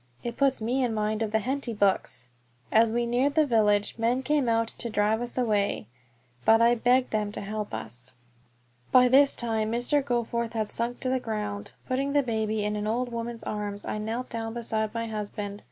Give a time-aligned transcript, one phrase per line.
[0.23, 2.29] It puts me in mind of the Henty books!"
[2.71, 5.85] As we neared the village men came out to drive us away,
[6.43, 8.13] but I begged them to help us.
[8.91, 10.03] By this time Mr.
[10.03, 11.73] Goforth had sunk to the ground.
[11.87, 15.59] Putting the baby in an old woman's arms, I knelt down beside my husband.